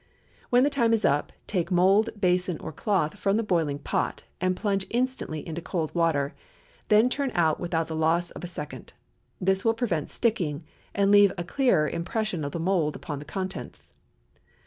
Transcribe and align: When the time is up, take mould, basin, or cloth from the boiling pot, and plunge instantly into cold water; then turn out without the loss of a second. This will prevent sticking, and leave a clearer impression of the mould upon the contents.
When 0.49 0.63
the 0.63 0.71
time 0.71 0.93
is 0.93 1.05
up, 1.05 1.31
take 1.45 1.69
mould, 1.69 2.09
basin, 2.19 2.57
or 2.57 2.71
cloth 2.71 3.19
from 3.19 3.37
the 3.37 3.43
boiling 3.43 3.77
pot, 3.77 4.23
and 4.41 4.55
plunge 4.57 4.87
instantly 4.89 5.47
into 5.47 5.61
cold 5.61 5.93
water; 5.93 6.33
then 6.87 7.07
turn 7.07 7.31
out 7.35 7.59
without 7.59 7.87
the 7.87 7.95
loss 7.95 8.31
of 8.31 8.43
a 8.43 8.47
second. 8.47 8.93
This 9.39 9.63
will 9.63 9.75
prevent 9.75 10.09
sticking, 10.09 10.63
and 10.95 11.11
leave 11.11 11.31
a 11.37 11.43
clearer 11.43 11.87
impression 11.87 12.43
of 12.43 12.51
the 12.51 12.59
mould 12.59 12.95
upon 12.95 13.19
the 13.19 13.25
contents. 13.25 13.93